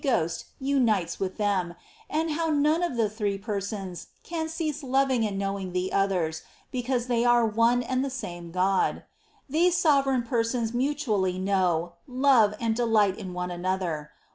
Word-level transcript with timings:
Ghost 0.03 0.45
unites 0.59 1.19
with 1.19 1.37
Them, 1.37 1.75
and 2.09 2.31
how 2.31 2.49
none 2.49 2.81
of 2.81 2.97
the 2.97 3.07
Three 3.07 3.37
Persons 3.37 4.07
can 4.23 4.49
cease 4.49 4.81
loving 4.81 5.27
and 5.27 5.37
knowing 5.37 5.73
the 5.73 5.93
others, 5.93 6.41
because 6.71 7.05
They 7.05 7.23
are 7.23 7.45
one 7.45 7.83
and 7.83 8.03
the 8.03 8.09
same 8.09 8.49
God. 8.49 9.03
These 9.47 9.77
Sovereign 9.77 10.23
Persons 10.23 10.73
mutually 10.73 11.37
know, 11.37 11.93
love, 12.07 12.55
and 12.59 12.75
delight 12.75 13.15
in 13.19 13.33
one 13.35 13.51
another. 13.51 14.09